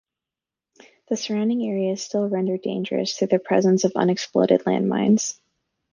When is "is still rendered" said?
1.91-2.63